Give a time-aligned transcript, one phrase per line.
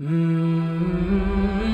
[0.00, 1.73] Mm-hmm.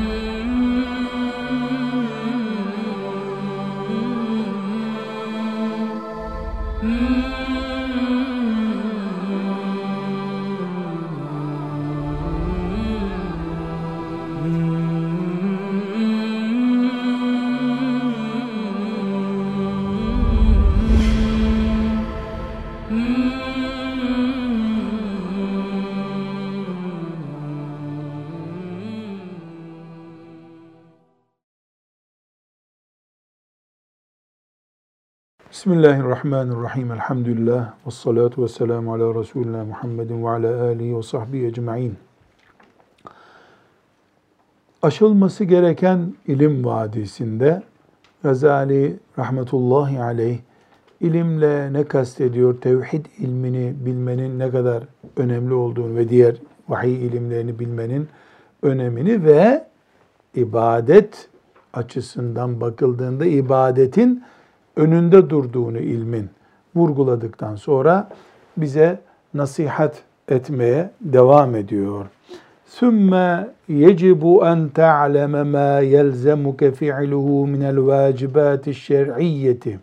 [35.71, 36.93] Bismillahirrahmanirrahim.
[36.93, 37.73] Elhamdülillah.
[37.87, 41.97] Ve salatu ve selamu ala Resulina Muhammedin ve ala alihi ve sahbihi ecma'in.
[44.83, 47.63] Aşılması gereken ilim vadisinde
[48.23, 50.39] Gazali rahmetullahi aleyh
[51.01, 54.83] ilimle ne kastediyor, tevhid ilmini bilmenin ne kadar
[55.17, 56.37] önemli olduğunu ve diğer
[56.69, 58.09] vahiy ilimlerini bilmenin
[58.63, 59.67] önemini ve
[60.35, 61.29] ibadet
[61.75, 64.23] açısından bakıldığında ibadetin
[64.81, 66.31] önünde durduğunu ilmin
[66.77, 68.09] vurguladıktan sonra
[68.57, 69.01] bize
[69.35, 72.07] nasihat etmeye devam ediyor.
[72.67, 79.81] Sümme yecibu en te'aleme ma yelzemuke fi'luhu minel vacibati şer'iyyeti.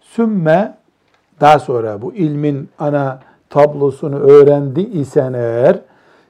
[0.00, 0.76] Sümme
[1.40, 5.78] daha sonra bu ilmin ana tablosunu öğrendi isen eğer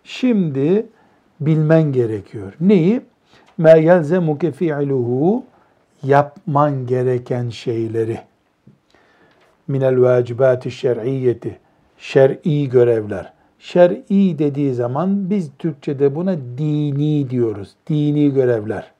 [0.05, 0.87] şimdi
[1.41, 2.53] bilmen gerekiyor.
[2.61, 3.01] Neyi?
[3.59, 5.45] Ma yelzemuke fi'luhu
[6.03, 8.19] yapman gereken şeyleri
[9.69, 11.59] minel vacibati şer'iyyeti
[11.99, 13.33] şer'i görevler.
[13.59, 17.75] Şer'i dediği zaman biz Türkçe'de buna dini diyoruz.
[17.89, 18.91] Dini görevler.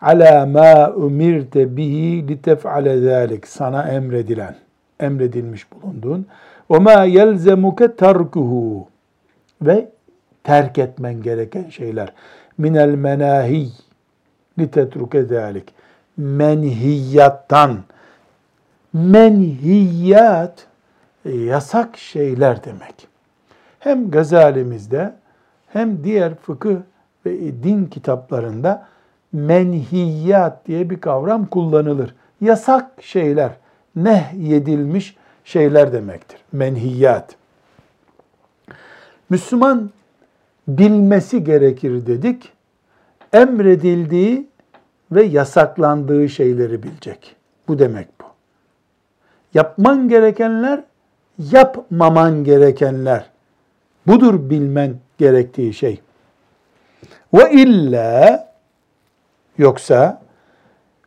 [0.00, 3.48] Ala ma umirte bihi li tef'ale zalik.
[3.48, 4.56] Sana emredilen,
[5.00, 6.26] emredilmiş bulunduğun.
[6.70, 8.88] Ve ma yelzemuke terkuhu.
[9.62, 9.88] Ve
[10.44, 12.12] terk etmen gereken şeyler.
[12.58, 13.68] Minel menahi
[14.58, 15.81] li tetruke zalik
[16.16, 17.78] menhiyattan.
[18.92, 20.66] Menhiyat
[21.24, 23.08] yasak şeyler demek.
[23.78, 25.14] Hem Gazalimizde
[25.68, 26.76] hem diğer fıkıh
[27.26, 28.86] ve din kitaplarında
[29.32, 32.14] menhiyat diye bir kavram kullanılır.
[32.40, 33.50] Yasak şeyler,
[33.96, 36.38] nehyedilmiş şeyler demektir.
[36.52, 37.36] Menhiyat.
[39.30, 39.90] Müslüman
[40.68, 42.52] bilmesi gerekir dedik.
[43.32, 44.51] Emredildiği
[45.14, 47.36] ve yasaklandığı şeyleri bilecek.
[47.68, 48.24] Bu demek bu.
[49.54, 50.80] Yapman gerekenler,
[51.38, 53.24] yapmaman gerekenler.
[54.06, 56.00] Budur bilmen gerektiği şey.
[57.34, 58.48] Ve illa
[59.58, 60.22] yoksa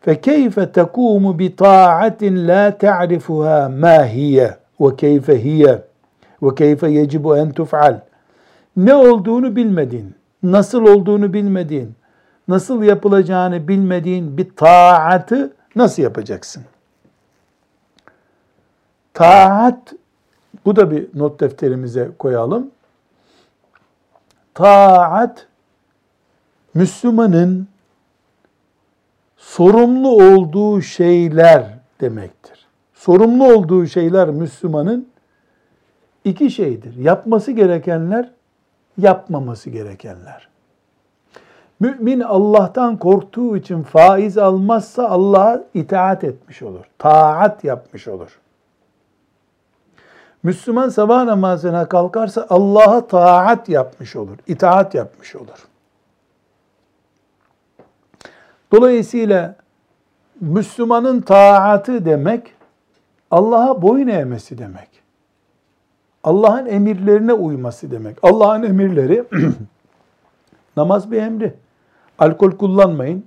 [0.01, 5.81] fe keyfe tekumu bi taatin la ta'rifuha ma hiye ve keyfe hiye
[6.43, 7.99] ve keyfe yecibu en tuf'al.
[8.77, 11.95] Ne olduğunu bilmediğin, nasıl olduğunu bilmediğin,
[12.47, 16.63] nasıl yapılacağını bilmediğin bir taatı nasıl yapacaksın?
[19.13, 19.94] Taat,
[20.66, 22.72] bu da bir not defterimize koyalım.
[24.53, 25.47] Taat,
[26.73, 27.67] Müslümanın
[29.38, 31.66] sorumlu olduğu şeyler
[32.01, 32.66] demektir.
[32.94, 35.09] Sorumlu olduğu şeyler Müslümanın
[36.23, 36.95] iki şeydir.
[36.95, 38.31] Yapması gerekenler,
[38.97, 40.54] yapmaması gerekenler.
[41.79, 46.85] Mümin Allah'tan korktuğu için faiz almazsa Allah'a itaat etmiş olur.
[46.97, 48.39] Taat yapmış olur.
[50.43, 54.37] Müslüman sabah namazına kalkarsa Allah'a taat yapmış olur.
[54.47, 55.67] itaat yapmış olur.
[58.71, 59.55] Dolayısıyla
[60.41, 62.53] Müslümanın taatı demek
[63.31, 64.89] Allah'a boyun eğmesi demek.
[66.23, 68.17] Allah'ın emirlerine uyması demek.
[68.23, 69.23] Allah'ın emirleri
[70.77, 71.53] namaz bir emri.
[72.19, 73.23] Alkol kullanmayın,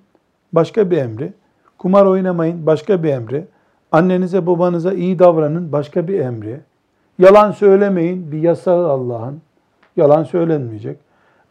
[0.52, 1.32] başka bir emri.
[1.78, 3.44] Kumar oynamayın, başka bir emri.
[3.92, 6.60] Annenize babanıza iyi davranın, başka bir emri.
[7.18, 9.40] Yalan söylemeyin, bir yasağı Allah'ın.
[9.96, 10.98] Yalan söylenmeyecek.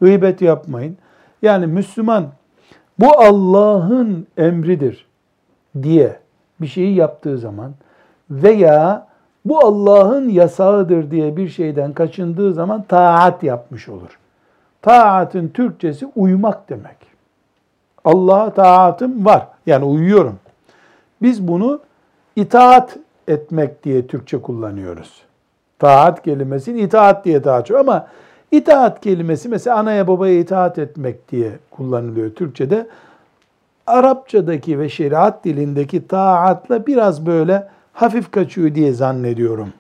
[0.01, 0.97] Gıybet yapmayın.
[1.41, 2.25] Yani Müslüman
[2.99, 5.05] bu Allah'ın emridir
[5.83, 6.19] diye
[6.61, 7.71] bir şeyi yaptığı zaman
[8.29, 9.07] veya
[9.45, 14.19] bu Allah'ın yasağıdır diye bir şeyden kaçındığı zaman taat yapmış olur.
[14.81, 17.16] Taatın Türkçesi uymak demek.
[18.05, 19.47] Allah'a taatım var.
[19.65, 20.39] Yani uyuyorum.
[21.21, 21.79] Biz bunu
[22.35, 22.97] itaat
[23.27, 25.21] etmek diye Türkçe kullanıyoruz.
[25.79, 28.07] Taat kelimesini itaat diye daha çok ama
[28.51, 32.87] itaat kelimesi mesela anaya babaya itaat etmek diye kullanılıyor Türkçe'de.
[33.87, 39.73] Arapçadaki ve şeriat dilindeki taatla biraz böyle hafif kaçıyor diye zannediyorum.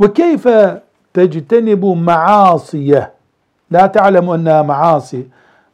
[0.00, 0.82] Ve keyfe
[1.14, 3.10] tectenibu maasiye
[3.72, 5.26] la ta'lemu enna maasi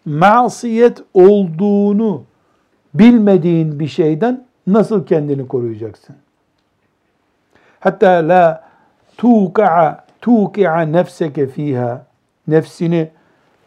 [0.04, 2.24] masiyet olduğunu
[2.94, 6.16] bilmediğin bir şeyden nasıl kendini koruyacaksın?
[7.80, 8.64] Hatta la
[9.16, 12.06] tuqa'a tuqi'a nefseke fiha
[12.48, 13.10] nefsini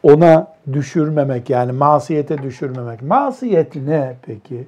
[0.03, 3.01] ona düşürmemek yani masiyete düşürmemek.
[3.01, 4.67] Masiyet ne peki?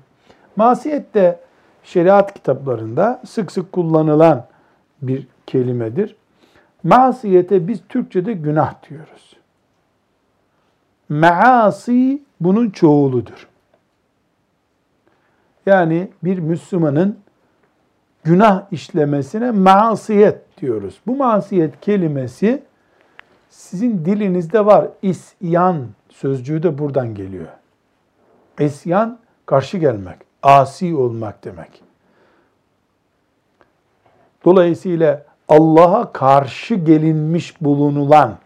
[0.55, 1.39] Masiyet de
[1.83, 4.45] şeriat kitaplarında sık sık kullanılan
[5.01, 6.15] bir kelimedir.
[6.83, 9.36] Masiyete biz Türkçe'de günah diyoruz.
[11.09, 13.47] Maasi bunun çoğuludur.
[15.65, 17.19] Yani bir Müslümanın
[18.23, 20.99] günah işlemesine masiyet diyoruz.
[21.07, 22.63] Bu masiyet kelimesi
[23.49, 24.87] sizin dilinizde var.
[25.01, 27.47] İsyan sözcüğü de buradan geliyor.
[28.59, 31.83] İsyan karşı gelmek, asi olmak demek.
[34.45, 38.37] Dolayısıyla Allah'a karşı gelinmiş bulunulan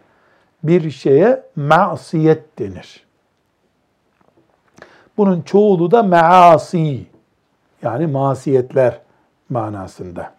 [0.62, 3.06] bir şeye masiyet denir.
[5.16, 7.06] Bunun çoğulu da maasi
[7.82, 9.00] yani masiyetler
[9.48, 10.32] manasında.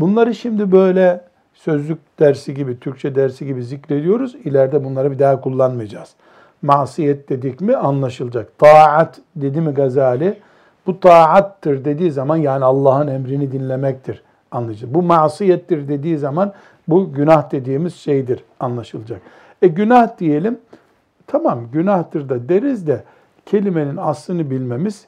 [0.00, 4.34] Bunları şimdi böyle sözlük dersi gibi, Türkçe dersi gibi zikrediyoruz.
[4.34, 6.14] İleride bunları bir daha kullanmayacağız.
[6.62, 8.58] Masiyet dedik mi anlaşılacak.
[8.58, 10.38] Taat dedi mi Gazali?
[10.86, 14.94] Bu taattır dediği zaman yani Allah'ın emrini dinlemektir anlayacak.
[14.94, 16.52] Bu masiyettir dediği zaman
[16.88, 19.20] bu günah dediğimiz şeydir anlaşılacak.
[19.62, 20.58] E günah diyelim.
[21.26, 23.04] Tamam günahtır da deriz de
[23.46, 25.06] kelimenin aslını bilmemiz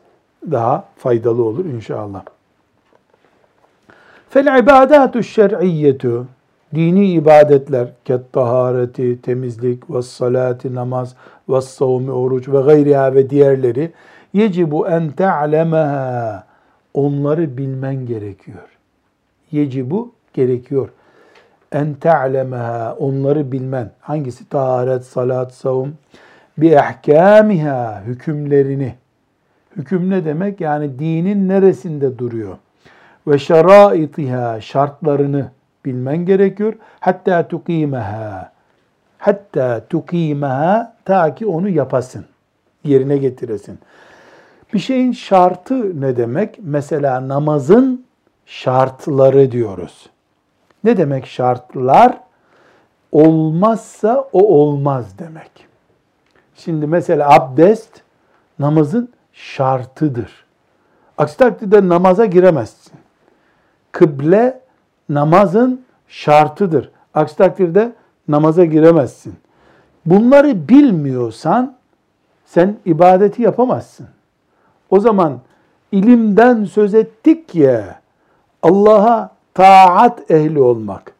[0.50, 2.22] daha faydalı olur inşallah.
[4.30, 6.26] Fel ibadatu şer'iyyetu
[6.74, 11.16] dini ibadetler ket tahareti, temizlik ve salati, namaz
[11.48, 13.92] ve savmi, oruç ve gayriha ve diğerleri
[14.32, 16.46] yecibu en te'lemeha
[16.94, 18.68] onları bilmen gerekiyor.
[19.52, 20.88] Yecibu gerekiyor.
[21.74, 23.90] En te'lemeha onları bilmen.
[24.00, 24.48] Hangisi?
[24.48, 25.94] Taharet, salat, savun.
[26.58, 28.94] Bi ehkâmiha hükümlerini.
[29.76, 30.60] Hüküm ne demek?
[30.60, 32.56] Yani dinin neresinde duruyor?
[33.26, 35.50] Ve şeraitiha şartlarını
[35.84, 36.74] bilmen gerekiyor.
[37.00, 38.52] Hatta tukimeha.
[39.18, 42.24] Hatta tukimeha ta ki onu yapasın.
[42.84, 43.78] Yerine getiresin.
[44.72, 46.58] Bir şeyin şartı ne demek?
[46.62, 48.04] Mesela namazın
[48.46, 50.13] şartları diyoruz.
[50.84, 52.19] Ne demek şartlar?
[53.12, 55.50] Olmazsa o olmaz demek.
[56.54, 58.00] Şimdi mesela abdest
[58.58, 60.44] namazın şartıdır.
[61.19, 62.92] Aksi takdirde namaza giremezsin.
[63.92, 64.60] Kıble
[65.08, 66.90] namazın şartıdır.
[67.14, 67.92] Aksi takdirde
[68.28, 69.34] namaza giremezsin.
[70.06, 71.76] Bunları bilmiyorsan
[72.44, 74.06] sen ibadeti yapamazsın.
[74.90, 75.40] O zaman
[75.92, 78.00] ilimden söz ettik ya
[78.62, 81.11] Allah'a taat ehli olmak,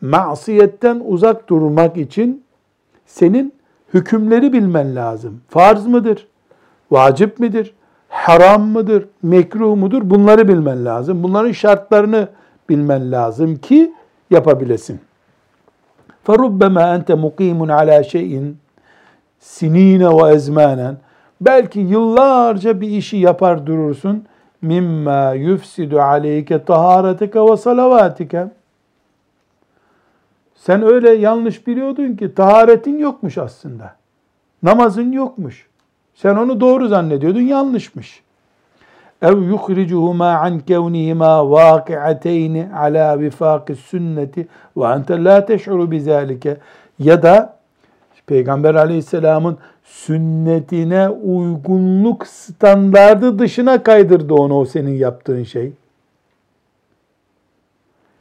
[0.00, 2.44] masiyetten uzak durmak için
[3.06, 3.54] senin
[3.94, 5.40] hükümleri bilmen lazım.
[5.48, 6.26] Farz mıdır?
[6.90, 7.74] Vacip midir?
[8.08, 9.08] Haram mıdır?
[9.22, 10.10] Mekruh mudur?
[10.10, 11.22] Bunları bilmen lazım.
[11.22, 12.28] Bunların şartlarını
[12.68, 13.92] bilmen lazım ki
[14.30, 15.00] yapabilesin.
[16.26, 18.52] فَرُبَّمَا أَنْتَ مُقِيمٌ عَلَى شَيْءٍ
[19.40, 20.96] sinine ve ezmanen
[21.40, 24.24] belki yıllarca bir işi yapar durursun
[24.61, 28.47] mimma yufsidu aleyke taharetike ve salavatike
[30.55, 33.95] sen öyle yanlış biliyordun ki taharetin yokmuş aslında.
[34.63, 35.67] Namazın yokmuş.
[36.15, 38.25] Sen onu doğru zannediyordun, yanlışmış
[39.21, 44.47] ev yukhricuhuma an kevnihima vaki'ateyni ala vifakis sünneti
[44.77, 46.57] ve ente la teş'uru bizalike
[46.99, 47.54] ya da
[48.27, 55.71] Peygamber aleyhisselamın sünnetine uygunluk standardı dışına kaydırdı onu o senin yaptığın şey.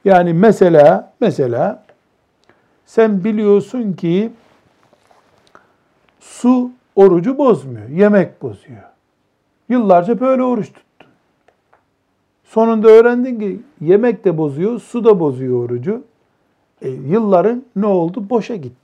[0.04, 1.84] Yani mesela mesela
[2.86, 4.32] sen biliyorsun ki
[6.20, 8.82] su orucu bozmuyor, yemek bozuyor.
[9.68, 10.84] Yıllarca böyle oruç tut.
[12.44, 16.04] Sonunda öğrendin ki yemek de bozuyor, su da bozuyor orucu.
[16.82, 18.30] E, yılların ne oldu?
[18.30, 18.83] Boşa gitti.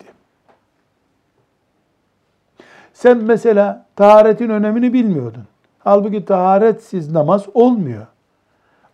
[3.02, 5.42] Sen mesela taharetin önemini bilmiyordun.
[5.78, 8.06] Halbuki taharetsiz namaz olmuyor.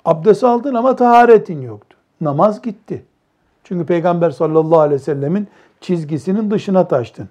[0.05, 1.97] Abdest aldın ama taharetin yoktu.
[2.21, 3.05] Namaz gitti.
[3.65, 5.49] Çünkü Peygamber sallallahu aleyhi ve sellemin
[5.81, 7.29] çizgisinin dışına taştın.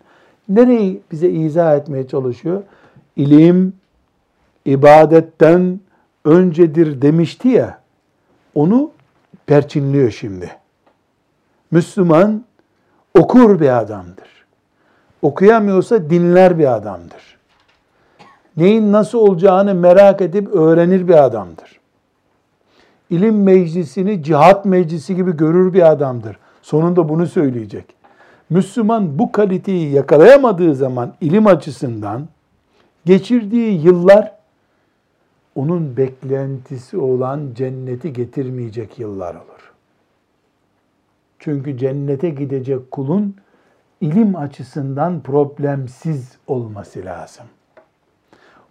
[0.50, 2.64] Nereyi bize izah etmeye çalışıyor?
[3.16, 3.74] İlim,
[4.66, 5.80] ibadetten
[6.26, 7.80] öncedir demişti ya,
[8.56, 8.92] onu
[9.46, 10.52] perçinliyor şimdi.
[11.72, 12.44] Müslüman
[13.20, 14.35] okur bir adamdır.
[15.26, 17.38] Okuyamıyorsa dinler bir adamdır.
[18.58, 21.80] Neyin nasıl olacağını merak edip öğrenir bir adamdır.
[23.10, 26.38] ilim meclisini cihat meclisi gibi görür bir adamdır.
[26.62, 27.86] Sonunda bunu söyleyecek.
[28.50, 32.28] Müslüman bu kaliteyi yakalayamadığı zaman ilim açısından
[33.06, 34.32] geçirdiği yıllar
[35.56, 39.74] onun beklentisi olan cenneti getirmeyecek yıllar olur.
[41.40, 43.36] Çünkü cennete gidecek kulun
[44.02, 47.46] ilim açısından problemsiz olması lazım.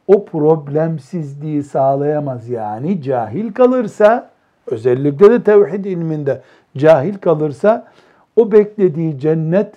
[0.06, 4.30] O problemsizliği sağlayamaz yani cahil kalırsa
[4.66, 6.42] özellikle de tevhid ilminde
[6.76, 7.92] cahil kalırsa
[8.36, 9.74] o beklediği cennet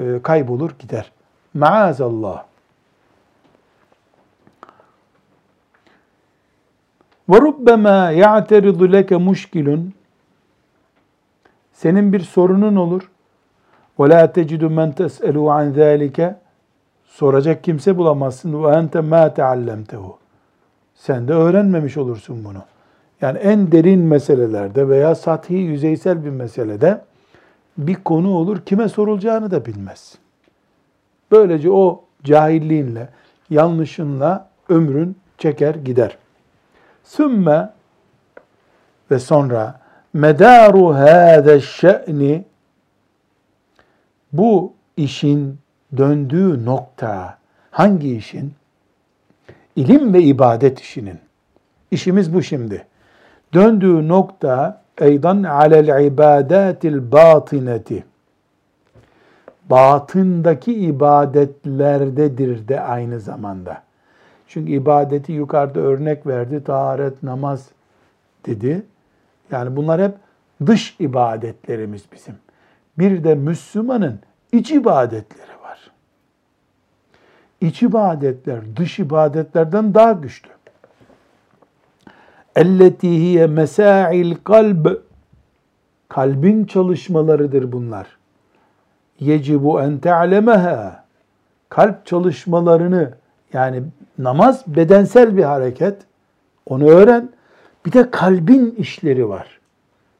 [0.00, 1.12] e, kaybolur gider.
[1.54, 2.44] Maazallah.
[7.28, 9.18] Ve rubbema ya'teridu leke
[11.72, 13.10] senin bir sorunun olur.
[14.00, 16.34] La tecidu men tes'elu an zâlike
[17.04, 18.64] soracak kimse bulamazsın.
[18.72, 20.18] Ente ma teallemtehu.
[20.94, 22.62] Sen de öğrenmemiş olursun bunu.
[23.20, 27.00] Yani en derin meselelerde veya sathi yüzeysel bir meselede
[27.78, 30.14] bir konu olur kime sorulacağını da bilmez.
[31.30, 33.08] Böylece o cahilliğinle,
[33.50, 36.16] yanlışınla ömrün çeker gider.
[37.04, 37.70] Sümme
[39.10, 39.80] ve sonra
[40.12, 42.44] medaru hâze şe'ni
[44.38, 45.58] bu işin
[45.96, 47.38] döndüğü nokta
[47.70, 48.52] hangi işin?
[49.76, 51.18] İlim ve ibadet işinin.
[51.90, 52.86] İşimiz bu şimdi.
[53.54, 58.04] Döndüğü nokta eydan alel ibadatil batineti.
[59.70, 63.82] Batındaki ibadetlerdedir de aynı zamanda.
[64.48, 66.64] Çünkü ibadeti yukarıda örnek verdi.
[66.64, 67.68] Taharet, namaz
[68.46, 68.82] dedi.
[69.50, 70.14] Yani bunlar hep
[70.66, 72.34] dış ibadetlerimiz bizim.
[72.98, 74.18] Bir de Müslümanın
[74.52, 75.90] iç ibadetleri var.
[77.60, 80.50] İç ibadetler dış ibadetlerden daha güçlü.
[82.56, 84.86] Elleti hiye mesail kalb
[86.08, 88.06] kalbin çalışmalarıdır bunlar.
[89.20, 91.04] Yecibu en te'lemeha
[91.68, 93.12] kalp çalışmalarını
[93.52, 93.82] yani
[94.18, 95.96] namaz bedensel bir hareket.
[96.66, 97.28] Onu öğren.
[97.86, 99.60] Bir de kalbin işleri var.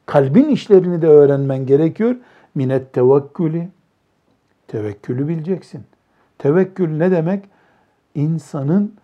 [0.05, 2.15] Kalbin işlerini de öğrenmen gerekiyor.
[2.57, 3.67] Minet tevekkülü.
[4.67, 5.83] Tevekkülü bileceksin.
[6.37, 7.45] Tevekkül ne demek?
[8.15, 8.95] İnsanın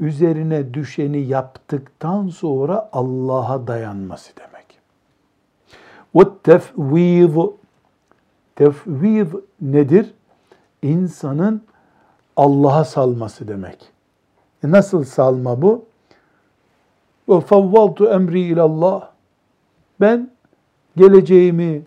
[0.00, 4.80] üzerine düşeni yaptıktan sonra Allah'a dayanması demek.
[6.14, 7.34] Ve tefviz
[8.56, 9.28] tefviz
[9.60, 10.14] nedir?
[10.82, 11.62] İnsanın
[12.36, 13.92] Allah'a salması demek.
[14.64, 15.84] E nasıl salma bu?
[17.28, 19.10] Ve favvaltu emri ilallah.
[20.00, 20.30] Ben
[20.96, 21.82] geleceğimi,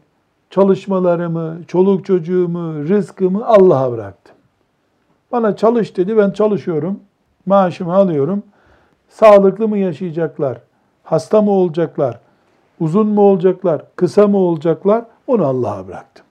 [0.50, 4.36] çalışmalarımı, çoluk çocuğumu, rızkımı Allah'a bıraktım.
[5.32, 7.00] Bana çalış dedi, ben çalışıyorum.
[7.46, 8.44] Maaşımı alıyorum.
[9.10, 10.62] Sağlıklı mı yaşayacaklar?
[11.04, 12.20] Hasta mı olacaklar?
[12.80, 13.82] Uzun mu olacaklar?
[13.96, 15.06] Kısa mı olacaklar?
[15.28, 16.26] Onu Allah'a bıraktım.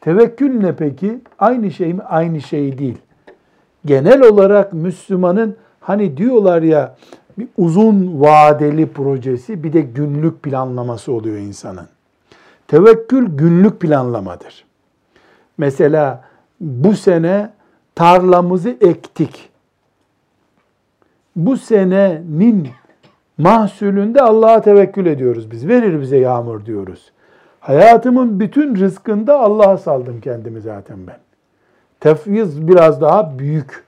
[0.00, 1.20] Tevekkül ne peki?
[1.38, 2.02] Aynı şey mi?
[2.02, 2.98] Aynı şey değil.
[3.84, 6.96] Genel olarak Müslümanın hani diyorlar ya
[7.38, 11.88] bir uzun vadeli projesi bir de günlük planlaması oluyor insanın.
[12.68, 14.64] Tevekkül günlük planlamadır.
[15.58, 16.24] Mesela
[16.60, 17.50] bu sene
[17.94, 19.50] tarlamızı ektik.
[21.36, 22.68] Bu senenin
[23.38, 25.68] mahsulünde Allah'a tevekkül ediyoruz biz.
[25.68, 27.12] Verir bize yağmur diyoruz.
[27.60, 31.18] Hayatımın bütün rızkında Allah'a saldım kendimi zaten ben.
[32.00, 33.84] Tefviz biraz daha büyük.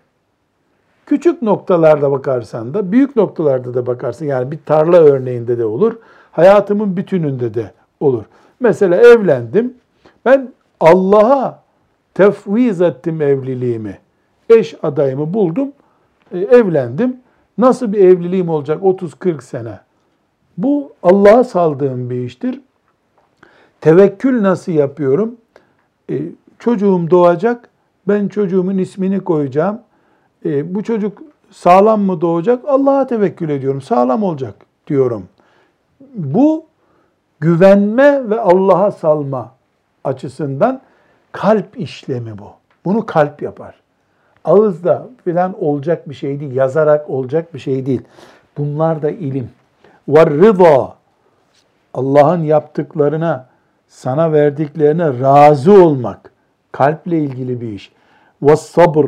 [1.06, 4.26] Küçük noktalarda bakarsan da, büyük noktalarda da bakarsın.
[4.26, 5.96] Yani bir tarla örneğinde de olur.
[6.32, 8.24] Hayatımın bütününde de olur.
[8.60, 9.74] Mesela evlendim.
[10.24, 11.62] Ben Allah'a
[12.14, 13.98] tefviz ettim evliliğimi.
[14.50, 15.72] Eş adayımı buldum,
[16.32, 17.16] e, evlendim.
[17.58, 19.80] Nasıl bir evliliğim olacak 30-40 sene?
[20.58, 22.60] Bu Allah'a saldığım bir iştir.
[23.80, 25.36] Tevekkül nasıl yapıyorum?
[26.10, 26.22] E,
[26.58, 27.68] çocuğum doğacak,
[28.08, 29.80] ben çocuğumun ismini koyacağım.
[30.44, 32.64] E, bu çocuk sağlam mı doğacak?
[32.68, 34.54] Allah'a tevekkül ediyorum, sağlam olacak
[34.86, 35.28] diyorum.
[36.14, 36.66] Bu
[37.40, 39.52] güvenme ve Allah'a salma
[40.04, 40.80] açısından
[41.32, 42.50] kalp işlemi bu.
[42.84, 43.74] Bunu kalp yapar.
[44.44, 48.02] Ağızda filan olacak bir şey değil, yazarak olacak bir şey değil.
[48.58, 49.50] Bunlar da ilim.
[50.08, 50.94] Var rıza.
[51.94, 53.46] Allah'ın yaptıklarına
[53.88, 56.32] sana verdiklerine razı olmak
[56.72, 57.92] kalple ilgili bir iş.
[58.42, 59.06] Ve sabır,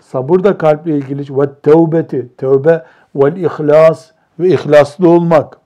[0.00, 1.30] sabır da kalple ilgili iş.
[1.30, 2.84] Ve tevbeti, tevbe
[3.14, 5.61] ve ihlas ve ihlaslı olmak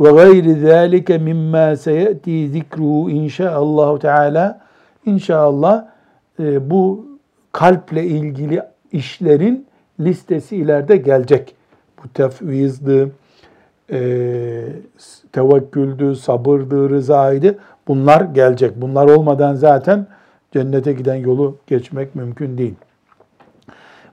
[0.00, 4.60] Ve gayri zâlike mimma seyeti zikruhu inşaallahu teala.
[5.06, 5.84] İnşallah
[6.40, 7.06] e, bu
[7.52, 9.66] kalple ilgili işlerin
[10.00, 11.54] listesi ileride gelecek.
[12.04, 13.12] Bu tefvizdi,
[13.92, 14.00] e,
[15.32, 17.58] tevekküldü, sabırdı, rızaydı.
[17.88, 18.80] Bunlar gelecek.
[18.80, 20.06] Bunlar olmadan zaten
[20.52, 22.74] cennete giden yolu geçmek mümkün değil.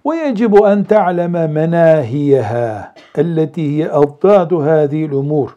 [0.07, 5.49] ويجب أن تعلم مناهيها التي هي أضداد هذه الأمور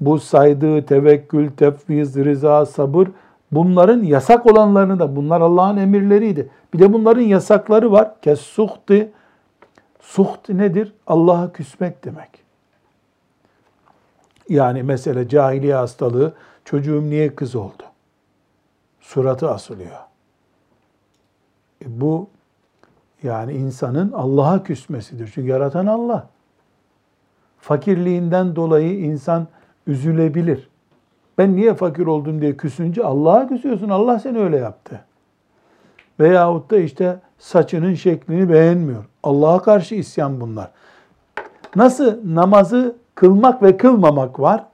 [0.00, 3.08] bu saydığı tevekkül, tefviz, rıza, sabır
[3.52, 6.48] bunların yasak olanlarını da bunlar Allah'ın emirleriydi.
[6.74, 8.20] Bir de bunların yasakları var.
[8.22, 9.12] Kes suhti.
[10.00, 10.92] Suht nedir?
[11.06, 12.28] Allah'a küsmek demek.
[14.48, 17.82] Yani mesela cahiliye hastalığı çocuğum niye kız oldu?
[19.00, 19.98] Suratı asılıyor.
[21.84, 22.28] E bu
[23.22, 25.30] yani insanın Allah'a küsmesidir.
[25.34, 26.28] Çünkü yaratan Allah.
[27.58, 29.46] Fakirliğinden dolayı insan
[29.90, 30.68] üzülebilir.
[31.38, 33.88] Ben niye fakir oldum diye küsünce Allah'a küsüyorsun.
[33.88, 35.00] Allah seni öyle yaptı.
[36.20, 39.04] Veyahut da işte saçının şeklini beğenmiyor.
[39.22, 40.70] Allah'a karşı isyan bunlar.
[41.76, 44.64] Nasıl namazı kılmak ve kılmamak var?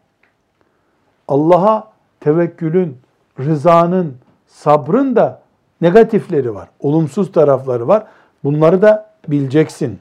[1.29, 2.99] Allah'a tevekkülün,
[3.41, 5.43] rızanın, sabrın da
[5.81, 6.69] negatifleri var.
[6.81, 8.07] Olumsuz tarafları var.
[8.45, 9.99] Bunları da bileceksin.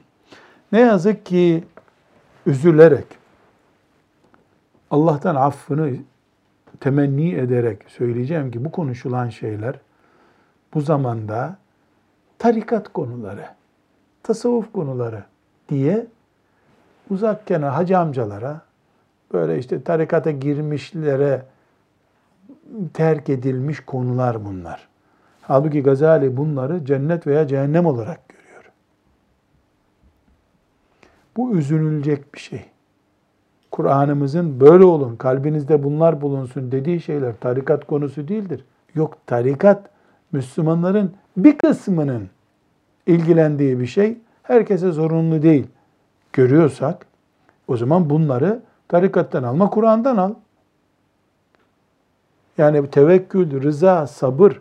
[0.72, 1.64] Ne yazık ki
[2.46, 3.06] üzülerek,
[4.90, 5.96] Allah'tan affını
[6.80, 9.74] temenni ederek söyleyeceğim ki bu konuşulan şeyler
[10.74, 11.56] bu zamanda
[12.38, 13.46] tarikat konuları,
[14.22, 15.24] tasavvuf konuları
[15.68, 16.06] diye
[17.10, 18.60] uzak kenar hacı amcalara,
[19.32, 21.42] böyle işte tarikata girmişlere
[22.94, 24.88] terk edilmiş konular bunlar.
[25.42, 28.64] Halbuki Gazali bunları cennet veya cehennem olarak görüyor.
[31.36, 32.64] Bu üzünülecek bir şey.
[33.76, 38.64] Kur'an'ımızın böyle olun, kalbinizde bunlar bulunsun dediği şeyler tarikat konusu değildir.
[38.94, 39.90] Yok tarikat
[40.32, 42.28] Müslümanların bir kısmının
[43.06, 45.66] ilgilendiği bir şey herkese zorunlu değil.
[46.32, 47.06] Görüyorsak
[47.68, 50.34] o zaman bunları tarikattan alma, Kur'an'dan al.
[52.58, 54.60] Yani tevekkül, rıza, sabır,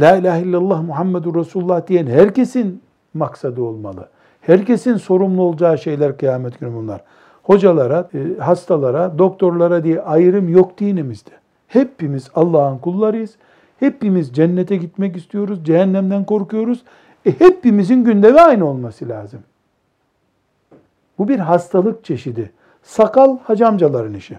[0.00, 2.82] La ilahe illallah Muhammedur Resulullah diyen herkesin
[3.14, 4.08] maksadı olmalı.
[4.40, 7.00] Herkesin sorumlu olacağı şeyler kıyamet günü bunlar.
[7.42, 11.30] Hocalara, e, hastalara, doktorlara diye ayrım yok dinimizde.
[11.68, 13.36] Hepimiz Allah'ın kullarıyız.
[13.80, 15.64] Hepimiz cennete gitmek istiyoruz.
[15.64, 16.82] Cehennemden korkuyoruz.
[17.26, 19.40] E, hepimizin gündemi aynı olması lazım.
[21.18, 22.50] Bu bir hastalık çeşidi.
[22.82, 24.38] Sakal hacamcaların işi.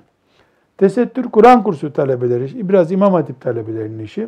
[0.77, 2.69] Tesettür Kur'an kursu talebeleri işi.
[2.69, 4.27] Biraz İmam Hatip talebelerinin işi.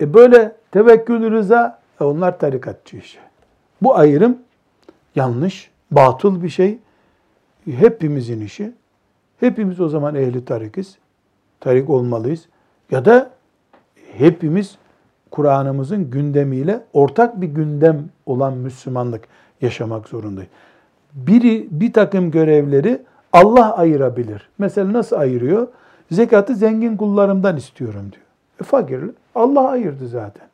[0.00, 3.18] E böyle tevekkül rıza e onlar tarikatçı işi.
[3.82, 4.38] Bu ayrım
[5.14, 6.78] yanlış, batıl bir şey.
[7.76, 8.72] Hepimizin işi.
[9.40, 10.98] Hepimiz o zaman ehli tarikiz.
[11.60, 12.46] Tarik olmalıyız.
[12.90, 13.30] Ya da
[14.18, 14.78] hepimiz
[15.30, 19.24] Kur'an'ımızın gündemiyle ortak bir gündem olan Müslümanlık
[19.60, 20.50] yaşamak zorundayız.
[21.14, 23.02] Biri bir takım görevleri
[23.32, 24.48] Allah ayırabilir.
[24.58, 25.68] Mesela nasıl ayırıyor?
[26.10, 28.24] Zekatı zengin kullarımdan istiyorum diyor.
[28.60, 30.48] E fakirli Allah ayırdı zaten.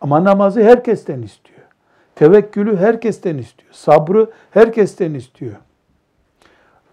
[0.00, 1.60] Ama namazı herkesten istiyor.
[2.14, 3.72] Tevekkülü herkesten istiyor.
[3.72, 5.56] Sabrı herkesten istiyor.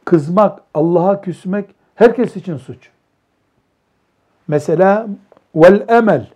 [0.10, 2.90] Kızmak, Allah'a küsmek herkes için suç.
[4.48, 5.08] Mesela
[5.56, 6.28] vel emel.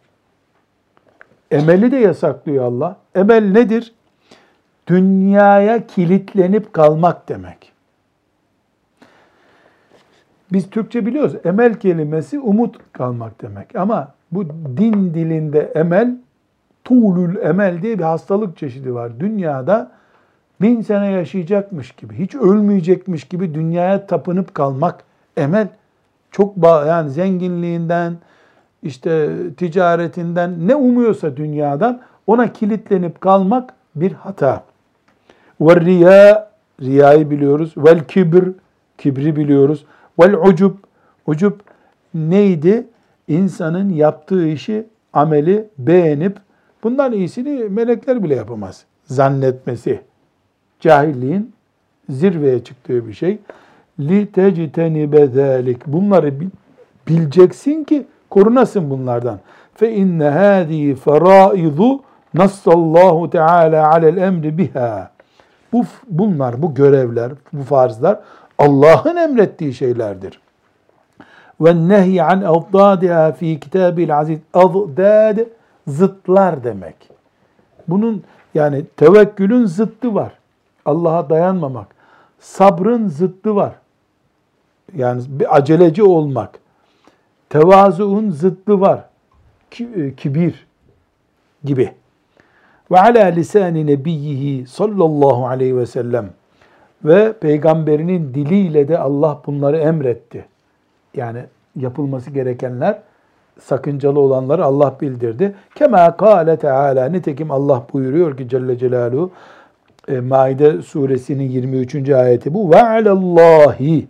[1.51, 2.97] Emeli de yasaklıyor Allah.
[3.15, 3.93] Emel nedir?
[4.87, 7.71] Dünyaya kilitlenip kalmak demek.
[10.51, 11.35] Biz Türkçe biliyoruz.
[11.45, 13.75] Emel kelimesi umut kalmak demek.
[13.75, 16.17] Ama bu din dilinde emel,
[16.83, 19.19] tuğlül emel diye bir hastalık çeşidi var.
[19.19, 19.91] Dünyada
[20.61, 25.03] bin sene yaşayacakmış gibi, hiç ölmeyecekmiş gibi dünyaya tapınıp kalmak
[25.37, 25.67] emel.
[26.31, 28.17] Çok bağ, yani zenginliğinden,
[28.83, 34.63] işte ticaretinden ne umuyorsa dünyadan ona kilitlenip kalmak bir hata.
[35.61, 37.73] Ve riya, riyayı biliyoruz.
[37.77, 38.51] Vel kibir,
[38.97, 39.85] kibri biliyoruz.
[40.19, 40.75] Vel ucub,
[41.27, 41.53] ucub
[42.13, 42.87] neydi?
[43.27, 46.37] İnsanın yaptığı işi, ameli beğenip
[46.83, 48.85] bundan iyisini melekler bile yapamaz.
[49.05, 50.01] Zannetmesi.
[50.83, 51.53] Cahilliğin
[52.09, 53.39] zirveye çıktığı bir şey.
[53.99, 55.87] Li tectenibe zalik.
[55.87, 56.33] Bunları
[57.07, 59.39] bileceksin ki korunasın bunlardan.
[59.75, 62.01] Fe inne hadi faraizu
[62.33, 65.11] nassallahu teala alel emri biha.
[65.73, 68.19] Bu bunlar, bu görevler, bu farzlar
[68.57, 70.39] Allah'ın emrettiği şeylerdir.
[71.61, 74.39] Ve nehy an avdadiha fi kitabil aziz.
[74.53, 75.37] Avdad
[75.87, 77.09] zıtlar demek.
[77.87, 80.42] Bunun yani tevekkülün zıttı var.
[80.85, 81.87] Allah'a dayanmamak.
[82.39, 83.75] Sabrın zıttı var.
[84.95, 86.59] Yani bir aceleci olmak.
[87.49, 89.05] Tevazuun zıttı var.
[89.79, 90.67] E, kibir
[91.63, 91.93] gibi.
[92.91, 96.29] Ve ala lisani nebiyyihi sallallahu aleyhi ve sellem
[97.05, 100.45] ve peygamberinin diliyle de Allah bunları emretti.
[101.15, 101.43] Yani
[101.75, 102.99] yapılması gerekenler
[103.59, 105.55] sakıncalı olanları Allah bildirdi.
[105.75, 107.05] Kema kâle teâlâ.
[107.05, 109.31] Nitekim Allah buyuruyor ki Celle Celaluhu
[110.07, 112.09] e, Maide suresinin 23.
[112.09, 112.71] ayeti bu.
[112.71, 114.07] Ve alallâhi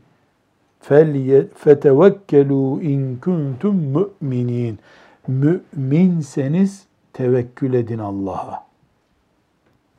[1.55, 4.79] fetevekkelu in kuntum mu'minin.
[5.27, 8.63] Müminseniz tevekkül edin Allah'a.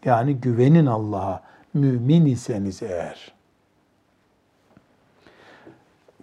[0.05, 1.43] Yani güvenin Allah'a.
[1.75, 3.33] Mümin iseniz eğer.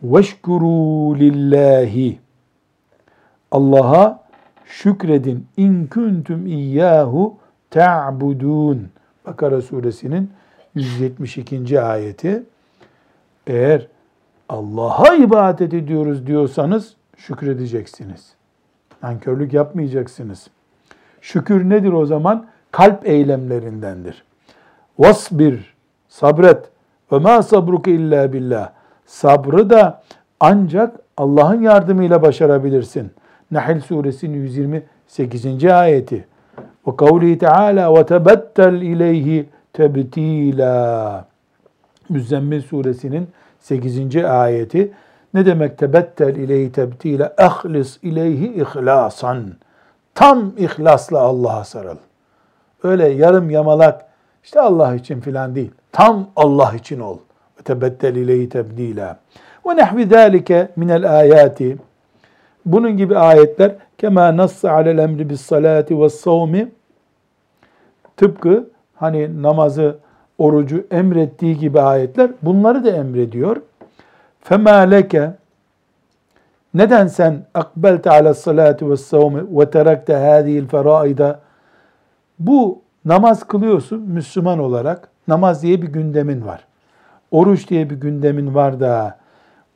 [0.04, 2.20] Veşkuru lillahi.
[3.52, 4.24] Allah'a
[4.66, 5.48] şükredin.
[5.58, 7.38] İn kuntum iyyahu
[7.70, 8.90] ta'budun.
[9.26, 10.32] Bakara suresinin
[10.76, 11.82] 172.
[11.82, 12.44] ayeti.
[13.48, 13.88] Eğer
[14.50, 18.34] Allah'a ibadet ediyoruz diyorsanız şükredeceksiniz.
[19.04, 20.48] Nankörlük yapmayacaksınız.
[21.22, 22.48] Şükür nedir o zaman?
[22.72, 24.24] Kalp eylemlerindendir.
[25.00, 25.74] Vasbir,
[26.10, 26.70] sabret.
[27.12, 28.72] Ve ma sabruke illa billah.
[29.06, 30.04] Sabrı da
[30.40, 33.12] ancak Allah'ın yardımıyla başarabilirsin.
[33.52, 35.66] Nahl suresinin 128.
[35.66, 36.28] ayeti.
[36.88, 41.26] Ve kavlihi teala ve tebettel ileyhi tebtila.
[42.10, 44.16] Müzzemmil suresinin 8.
[44.16, 44.92] ayeti.
[45.34, 47.34] Ne demek tebettel ileyhi tebtila?
[47.38, 49.44] Ehlis ileyhi ihlasan.
[50.16, 51.98] Tam ihlasla Allah'a sarıl.
[52.84, 54.06] Öyle yarım yamalak
[54.44, 55.72] işte Allah için filan değil.
[55.92, 57.18] Tam Allah için ol.
[57.60, 59.20] Ve tebettel ileyhi tebdila.
[59.66, 61.78] Ve nehvi zâlike minel âyâti.
[62.66, 66.72] Bunun gibi ayetler kema nassa alel emri bis salati ve savmi
[68.18, 69.98] tıpkı hani namazı,
[70.38, 73.58] orucu emrettiği gibi ayetler bunları da emrediyor.
[74.42, 75.32] Fema leke
[76.74, 81.40] neden sen akbelte ala salati ve savmi ve terakte hâzihil feraida
[82.40, 85.08] bu namaz kılıyorsun Müslüman olarak.
[85.28, 86.66] Namaz diye bir gündemin var.
[87.32, 89.18] Oruç diye bir gündemin var da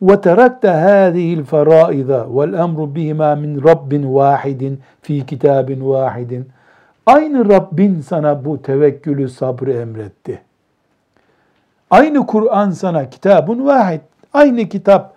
[0.09, 4.62] وَتَرَكْتَ هَذِهِ الْفَرَائِضَ وَالْأَمْرُ بِهِمَا مِنْ رَبٍّ وَاحِدٍ
[5.04, 6.42] ف۪ي كِتَابٍ وَاحِدٍ
[7.06, 10.42] Aynı Rabbin sana bu tevekkülü, sabrı emretti.
[11.90, 14.00] Aynı Kur'an sana kitabun vahid.
[14.33, 15.14] Aynı kitap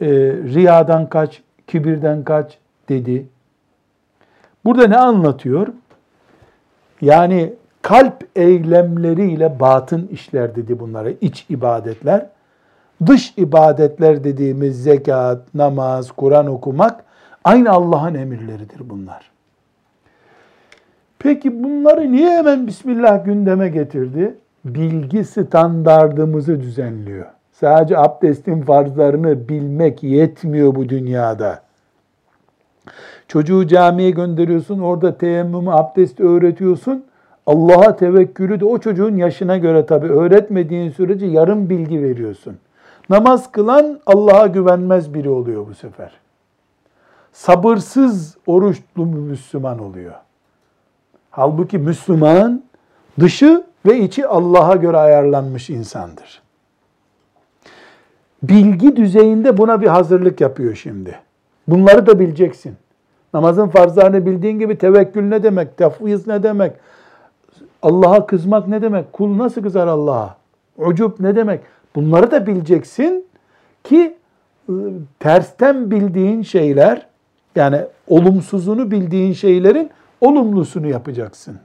[0.00, 0.06] e,
[0.54, 3.26] riyadan kaç, kibirden kaç dedi.
[4.64, 5.68] Burada ne anlatıyor?
[7.00, 7.52] Yani
[7.82, 12.26] kalp eylemleriyle batın işler dedi bunlara, iç ibadetler.
[13.05, 17.03] Dış ibadetler dediğimiz zekat, namaz, Kur'an okumak
[17.43, 19.31] aynı Allah'ın emirleridir bunlar.
[21.19, 24.35] Peki bunları niye hemen Bismillah gündeme getirdi?
[24.65, 27.25] Bilgi standardımızı düzenliyor.
[27.51, 31.61] Sadece abdestin farzlarını bilmek yetmiyor bu dünyada.
[33.27, 37.05] Çocuğu camiye gönderiyorsun, orada teyemmümü, abdesti öğretiyorsun.
[37.45, 42.57] Allah'a tevekkülü de o çocuğun yaşına göre tabi öğretmediğin sürece yarım bilgi veriyorsun.
[43.09, 46.11] Namaz kılan Allah'a güvenmez biri oluyor bu sefer.
[47.33, 50.13] Sabırsız oruçlu Müslüman oluyor.
[51.31, 52.63] Halbuki Müslüman
[53.19, 56.41] dışı ve içi Allah'a göre ayarlanmış insandır.
[58.43, 61.19] Bilgi düzeyinde buna bir hazırlık yapıyor şimdi.
[61.67, 62.75] Bunları da bileceksin.
[63.33, 66.73] Namazın farzlarını bildiğin gibi tevekkül ne demek, tefviz ne demek,
[67.81, 70.37] Allah'a kızmak ne demek, kul nasıl kızar Allah'a,
[70.77, 71.61] ucup ne demek,
[71.95, 73.25] bunları da bileceksin
[73.83, 74.17] ki
[74.69, 77.05] ıı, tersten bildiğin şeyler,
[77.55, 81.59] yani olumsuzunu bildiğin şeylerin olumlusunu yapacaksın.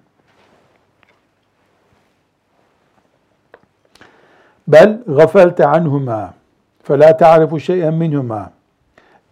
[4.69, 6.35] Bel gafelte anhuma
[6.83, 8.51] fela ta'rifu şey'en minhuma.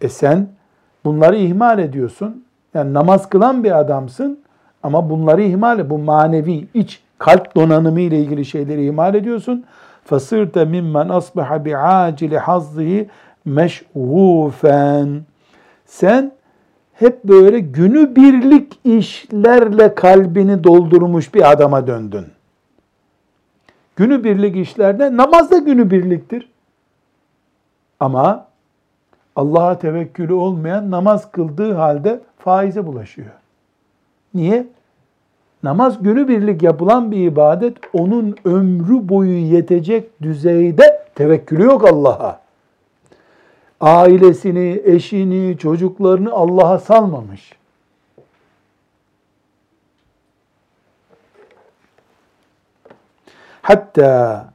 [0.01, 0.47] E sen
[1.05, 2.45] bunları ihmal ediyorsun.
[2.73, 4.39] Yani namaz kılan bir adamsın
[4.83, 9.65] ama bunları ihmal bu manevi iç kalp donanımı ile ilgili şeyleri ihmal ediyorsun.
[10.55, 13.09] Mimmen asbaha bi acili hazzihi
[13.45, 15.21] meşgufen.
[15.85, 16.31] Sen
[16.93, 22.25] hep böyle günü birlik işlerle kalbini doldurmuş bir adama döndün.
[23.95, 26.49] Günü birlik işlerde namaz da günü birliktir.
[27.99, 28.47] Ama
[29.35, 33.31] Allah'a tevekkülü olmayan namaz kıldığı halde faize bulaşıyor.
[34.33, 34.67] Niye?
[35.63, 42.39] Namaz günü birlik yapılan bir ibadet onun ömrü boyu yetecek düzeyde tevekkülü yok Allah'a.
[43.81, 47.51] Ailesini, eşini, çocuklarını Allah'a salmamış.
[53.61, 54.45] Hatta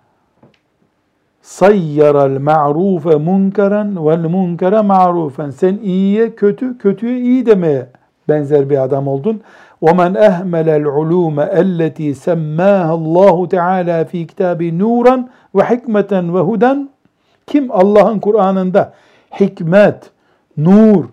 [1.42, 5.51] sayyaral ma'rufe munkeren vel munkere ma'rufen.
[5.51, 7.87] Sen iyiye kötü, kötüye iyi demeye
[8.29, 9.42] benzer bir adam oldun.
[9.86, 15.15] وَمَنْ أَهْمَلَ الْعُلُومَ اَلَّتِي سَمَّاهَا اللّٰهُ تَعَالَى ف۪ي كِتَابِ نُورًا
[15.58, 16.88] وَحِكْمَةً وَهُدًا
[17.47, 18.93] Kim Allah'ın Kur'an'ında
[19.39, 20.12] hikmet,
[20.58, 21.06] nur,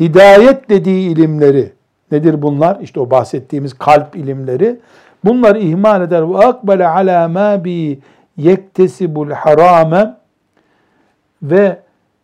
[0.00, 1.72] hidayet dediği ilimleri,
[2.12, 2.80] nedir bunlar?
[2.80, 4.80] İşte o bahsettiğimiz kalp ilimleri.
[5.24, 6.30] Bunları ihmal eder.
[6.30, 7.98] Ve akbele ala ma bi
[8.36, 10.14] yektesibul harame
[11.42, 11.78] ve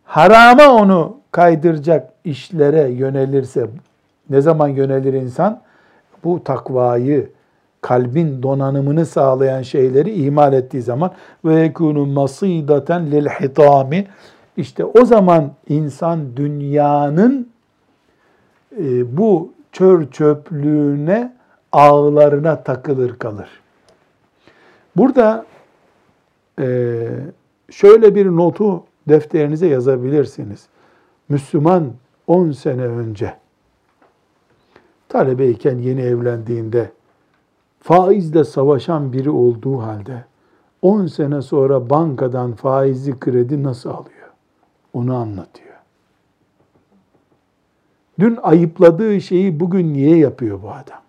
[0.05, 3.66] harama onu kaydıracak işlere yönelirse
[4.31, 5.61] ne zaman yönelir insan?
[6.24, 7.30] Bu takvayı,
[7.82, 11.12] kalbin donanımını sağlayan şeyleri ihmal ettiği zaman
[11.46, 14.08] ve yekunu masidaten lil hitami
[14.58, 17.50] işte o zaman insan dünyanın
[18.78, 21.34] e, bu çör çöplüğüne
[21.72, 23.50] ağlarına takılır kalır.
[24.96, 25.46] Burada
[26.60, 27.08] e,
[27.72, 30.68] şöyle bir notu defterinize yazabilirsiniz.
[31.30, 31.92] Müslüman
[32.28, 33.34] 10 sene önce
[35.13, 36.91] talebeyken yeni evlendiğinde
[37.80, 40.26] faizle savaşan biri olduğu halde
[40.82, 44.30] 10 sene sonra bankadan faizli kredi nasıl alıyor?
[44.93, 45.76] Onu anlatıyor.
[48.19, 51.02] Dün ayıpladığı şeyi bugün niye yapıyor bu adam?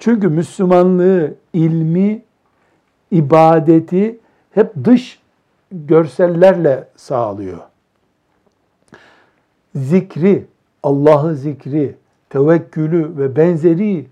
[0.00, 2.22] Çünkü Müslümanlığı, ilmi,
[3.10, 4.18] ibadeti
[4.50, 5.20] hep dış
[5.72, 7.58] görsellerle sağlıyor.
[9.74, 10.46] Zikri,
[10.82, 12.01] Allah'ı zikri,
[12.32, 14.06] tevekkülü ve benzeri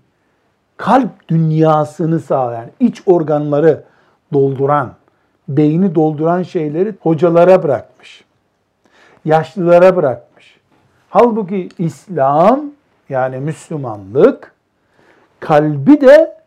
[0.77, 3.83] kalp dünyasını sağlayan, iç organları
[4.33, 4.93] dolduran,
[5.47, 8.23] beyni dolduran şeyleri hocalara bırakmış.
[9.25, 10.59] Yaşlılara bırakmış.
[11.09, 12.61] Halbuki İslam
[13.09, 14.53] yani Müslümanlık
[15.39, 16.37] kalbi de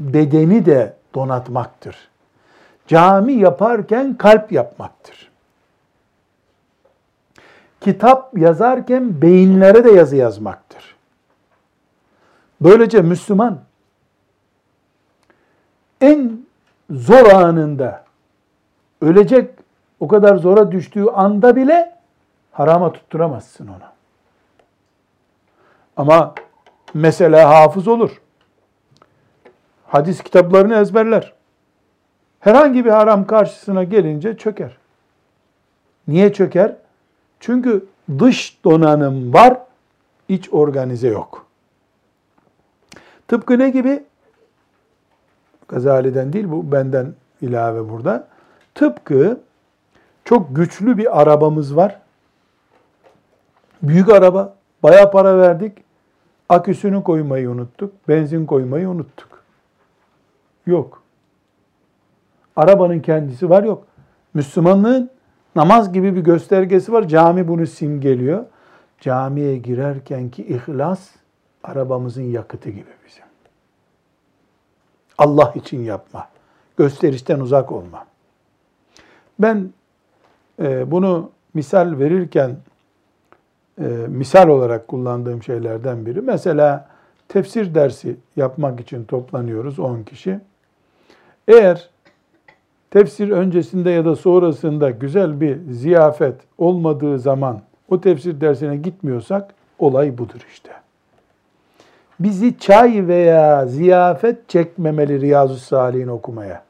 [0.00, 1.96] bedeni de donatmaktır.
[2.86, 5.17] Cami yaparken kalp yapmaktır.
[7.80, 10.96] Kitap yazarken beyinlere de yazı yazmaktır.
[12.60, 13.58] Böylece Müslüman
[16.00, 16.40] en
[16.90, 18.04] zor anında
[19.00, 19.50] ölecek
[20.00, 21.96] o kadar zora düştüğü anda bile
[22.52, 23.88] harama tutturamazsın onu.
[25.96, 26.34] Ama
[26.94, 28.20] mesela hafız olur.
[29.86, 31.32] Hadis kitaplarını ezberler.
[32.40, 34.78] Herhangi bir haram karşısına gelince çöker.
[36.08, 36.76] Niye çöker?
[37.40, 37.86] Çünkü
[38.18, 39.58] dış donanım var,
[40.28, 41.46] iç organize yok.
[43.28, 44.04] Tıpkı ne gibi?
[45.68, 48.28] Gazali'den değil bu benden ilave burada.
[48.74, 49.40] Tıpkı
[50.24, 52.00] çok güçlü bir arabamız var.
[53.82, 55.78] Büyük araba, baya para verdik.
[56.48, 59.42] Aküsünü koymayı unuttuk, benzin koymayı unuttuk.
[60.66, 61.02] Yok.
[62.56, 63.84] Arabanın kendisi var yok.
[64.34, 65.10] Müslümanlığın
[65.58, 67.08] namaz gibi bir göstergesi var.
[67.08, 68.44] Cami bunu simgeliyor.
[69.00, 71.08] Camiye girerken ki ihlas
[71.64, 73.24] arabamızın yakıtı gibi bizim.
[75.18, 76.28] Allah için yapma.
[76.76, 78.06] Gösterişten uzak olma.
[79.38, 79.70] Ben
[80.62, 82.56] e, bunu misal verirken
[83.80, 86.20] e, misal olarak kullandığım şeylerden biri.
[86.20, 86.88] Mesela
[87.28, 90.40] tefsir dersi yapmak için toplanıyoruz 10 kişi.
[91.48, 91.90] Eğer
[92.90, 100.18] tefsir öncesinde ya da sonrasında güzel bir ziyafet olmadığı zaman o tefsir dersine gitmiyorsak olay
[100.18, 100.70] budur işte.
[102.20, 106.62] Bizi çay veya ziyafet çekmemeli Riyazu Salih'in okumaya.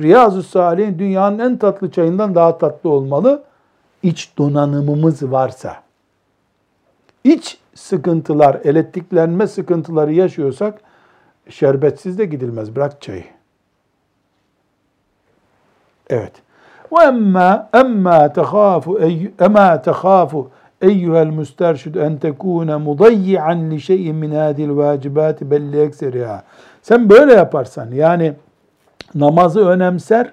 [0.00, 3.42] Riyazu Salih'in dünyanın en tatlı çayından daha tatlı olmalı.
[4.02, 5.76] İç donanımımız varsa.
[7.24, 10.80] İç sıkıntılar, elektriklenme sıkıntıları yaşıyorsak
[11.48, 12.76] şerbetsiz de gidilmez.
[12.76, 13.24] Bırak çayı.
[16.12, 16.32] Evet.
[16.92, 19.00] Ve emma emma tehafu
[19.40, 26.42] emma tehafu eyyuhel müsterşid en tekune mudayyi'an li şey'in min hadil vacibati belli ekseriha.
[26.82, 28.34] Sen böyle yaparsan yani
[29.14, 30.32] namazı önemser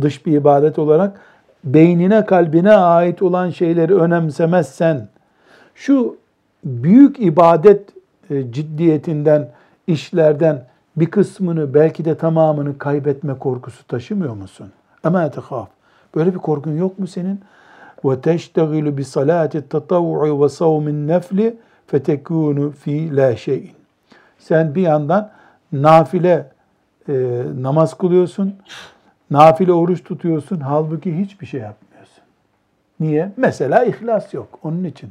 [0.00, 1.20] dış bir ibadet olarak
[1.64, 5.08] beynine kalbine ait olan şeyleri önemsemezsen
[5.74, 6.16] şu
[6.64, 7.88] büyük ibadet
[8.30, 9.48] e, ciddiyetinden
[9.86, 10.64] işlerden
[10.96, 14.72] bir kısmını belki de tamamını kaybetme korkusu taşımıyor musun?
[15.04, 15.68] Ama tehaf.
[16.14, 17.40] Böyle bir korkun yok mu senin?
[18.04, 23.72] Ve teştegilu bi salati tatavvu'i ve savmin nefli fetekunu fi la şeyin.
[24.38, 25.30] Sen bir yandan
[25.72, 26.50] nafile
[27.08, 28.54] e, namaz kılıyorsun,
[29.30, 32.24] nafile oruç tutuyorsun, halbuki hiçbir şey yapmıyorsun.
[33.00, 33.32] Niye?
[33.36, 35.10] Mesela ihlas yok, onun için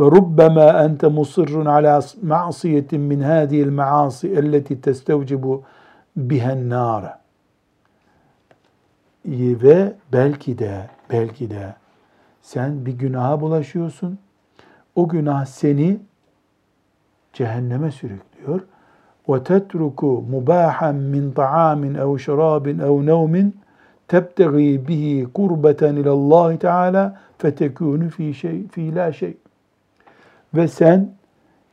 [0.00, 5.62] ve rubbema ente musirrun ala ma'siyetin min hadihi'l ma'asi elleti testevcibu
[6.16, 7.18] bihen nar.
[9.26, 11.74] Ve belki de belki de
[12.42, 14.18] sen bir günaha bulaşıyorsun.
[14.94, 15.98] O günah seni
[17.32, 18.60] cehenneme sürüklüyor.
[19.28, 23.56] Ve tetruku mubahan min ta'amin ev şarabin ev nevmin
[24.08, 29.49] tebtegi bihi kurbeten ilallahi teala fetekûnü fi şey fi la şey.''
[30.54, 31.10] Ve sen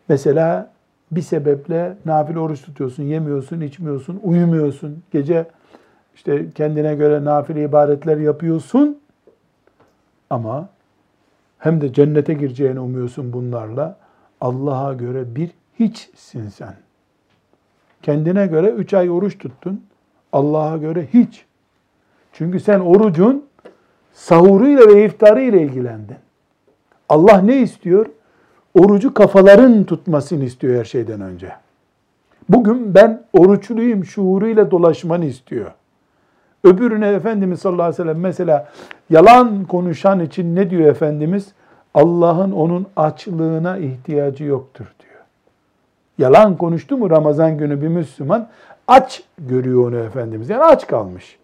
[0.10, 0.72] mesela
[1.12, 5.04] bir sebeple nafile oruç tutuyorsun, yemiyorsun, içmiyorsun, uyumuyorsun.
[5.12, 5.46] Gece
[6.16, 9.00] işte kendine göre nafile ibadetler yapıyorsun
[10.30, 10.70] ama
[11.60, 13.98] hem de cennete gireceğini umuyorsun bunlarla.
[14.42, 16.76] Allah'a göre bir hiçsin sen.
[18.02, 19.86] Kendine göre üç ay oruç tuttun.
[20.32, 21.46] Allah'a göre hiç.
[22.34, 23.46] Çünkü sen orucun
[24.13, 26.18] sahuruyla ve iftarıyla ilgilendin.
[27.10, 28.06] Allah ne istiyor?
[28.78, 31.52] Orucu kafaların tutmasını istiyor her şeyden önce.
[32.50, 35.72] Bugün ben oruçluyum şuuruyla dolaşmanı istiyor.
[36.63, 38.70] Öbürüne Efendimiz sallallahu aleyhi ve sellem mesela
[39.10, 41.48] yalan konuşan için ne diyor Efendimiz?
[41.94, 45.22] Allah'ın onun açlığına ihtiyacı yoktur diyor.
[46.18, 48.48] Yalan konuştu mu Ramazan günü bir Müslüman
[48.88, 50.50] aç görüyor onu Efendimiz.
[50.50, 51.38] Yani aç kalmış.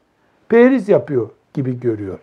[0.50, 2.19] Periz yapıyor gibi görüyor.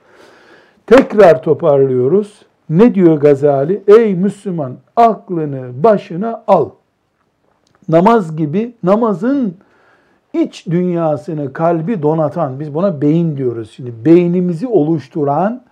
[0.86, 2.49] Tekrar toparlıyoruz.
[2.70, 3.82] Ne diyor Gazali?
[3.86, 6.68] Ey Müslüman aklını başına al.
[7.88, 9.54] Namaz gibi namazın
[10.32, 13.92] iç dünyasını, kalbi donatan, biz buna beyin diyoruz şimdi.
[14.04, 15.62] Beynimizi oluşturan,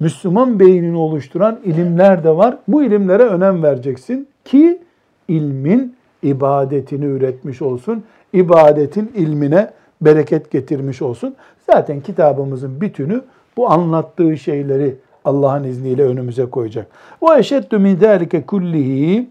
[0.00, 2.58] Müslüman beynini oluşturan ilimler de var.
[2.68, 4.82] Bu ilimlere önem vereceksin ki
[5.28, 8.04] ilmin ibadetini üretmiş olsun.
[8.32, 11.34] İbadetin ilmine bereket getirmiş olsun.
[11.70, 13.20] Zaten kitabımızın bütünü
[13.56, 14.96] bu anlattığı şeyleri
[15.28, 16.86] Allah'ın izniyle önümüze koyacak.
[17.22, 19.30] Ve eşeddü min zâlike kullihi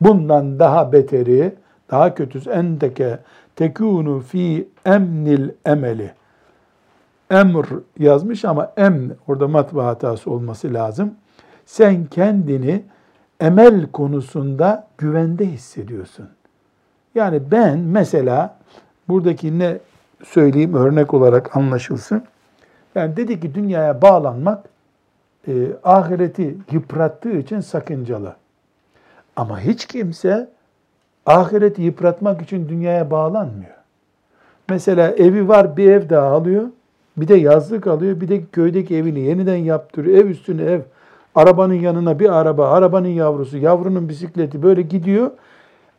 [0.00, 1.54] bundan daha beteri,
[1.90, 3.18] daha kötüsü endeke
[3.56, 6.10] tekunu fi emnil emeli.
[7.30, 7.66] Emr
[7.98, 11.14] yazmış ama em orada matbaa hatası olması lazım.
[11.66, 12.82] Sen kendini
[13.40, 16.28] emel konusunda güvende hissediyorsun.
[17.14, 18.56] Yani ben mesela
[19.08, 19.78] buradaki ne
[20.24, 22.22] söyleyeyim örnek olarak anlaşılsın.
[22.94, 24.64] Yani dedi ki dünyaya bağlanmak
[25.48, 25.52] e,
[25.84, 28.36] ahireti yıprattığı için sakıncalı.
[29.36, 30.48] Ama hiç kimse
[31.26, 33.74] ahireti yıpratmak için dünyaya bağlanmıyor.
[34.68, 36.64] Mesela evi var bir ev daha alıyor.
[37.16, 38.20] Bir de yazlık alıyor.
[38.20, 40.24] Bir de köydeki evini yeniden yaptırıyor.
[40.24, 40.80] Ev üstüne ev.
[41.34, 45.30] Arabanın yanına bir araba, arabanın yavrusu, yavrunun bisikleti böyle gidiyor.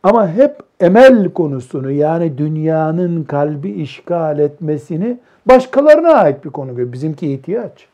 [0.02, 6.92] Ama hep emel konusunu yani dünyanın kalbi işgal etmesini başkalarına ait bir konu görüyor.
[6.92, 7.89] Bizimki ihtiyaç.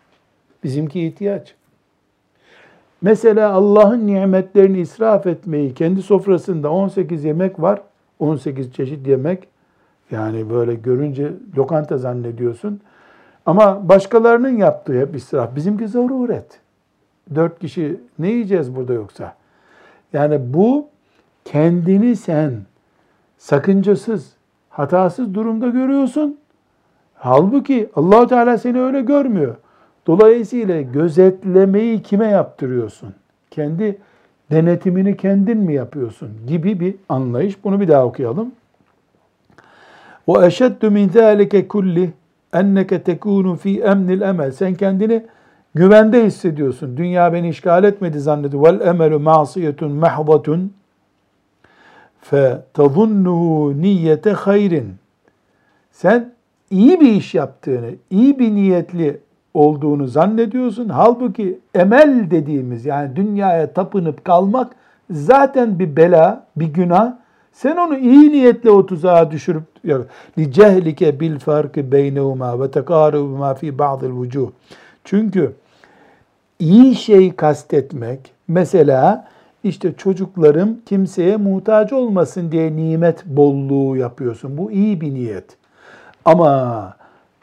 [0.67, 1.55] Bizimki ihtiyaç.
[3.03, 7.81] Mesela Allah'ın nimetlerini israf etmeyi, kendi sofrasında 18 yemek var,
[8.19, 9.49] 18 çeşit yemek.
[10.11, 12.81] Yani böyle görünce lokanta zannediyorsun.
[13.47, 15.57] Ama başkalarının yaptığı hep israf.
[15.57, 16.61] Bizimki zaruret.
[17.35, 19.35] Dört kişi ne yiyeceğiz burada yoksa?
[20.13, 20.89] Yani bu
[21.45, 22.53] kendini sen
[23.39, 24.33] sakıncasız,
[24.71, 26.39] hatasız durumda görüyorsun.
[27.15, 29.57] Halbuki allah Teala seni öyle görmüyor.
[30.07, 33.15] Dolayısıyla gözetlemeyi kime yaptırıyorsun?
[33.51, 33.99] Kendi
[34.51, 36.31] denetimini kendin mi yapıyorsun?
[36.47, 37.65] Gibi bir anlayış.
[37.65, 38.53] Bunu bir daha okuyalım.
[40.29, 42.13] Ve eşeddu min zâlike kulli
[42.53, 44.53] enneke tekûnu fi emnil emel.
[44.53, 45.27] Sen kendini
[45.75, 46.97] güvende hissediyorsun.
[46.97, 48.65] Dünya beni işgal etmedi zannediyor.
[48.65, 50.73] Vel emelu ma'siyetun mahbatun
[52.21, 54.95] fe tazunnuhu niyete hayrin.
[55.93, 56.33] Sen
[56.71, 59.21] iyi bir iş yaptığını, iyi bir niyetli
[59.57, 60.89] olduğunu zannediyorsun.
[60.89, 64.73] Halbuki emel dediğimiz yani dünyaya tapınıp kalmak
[65.11, 67.13] zaten bir bela, bir günah.
[67.53, 69.63] Sen onu iyi niyetle o tuzağa düşürüp
[70.39, 74.49] li cehlike bil farkı beynehuma ve tekarubuma fi ba'dil vucuh.
[75.05, 75.53] Çünkü
[76.59, 79.29] iyi şey kastetmek mesela
[79.65, 84.59] işte çocuklarım kimseye muhtaç olmasın diye nimet bolluğu yapıyorsun.
[84.59, 85.57] Bu iyi bir niyet.
[86.25, 86.97] Ama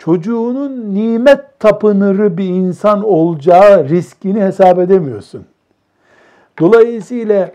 [0.06, 5.46] çocuğunun nimet tapınırı bir insan olacağı riskini hesap edemiyorsun.
[6.60, 7.52] Dolayısıyla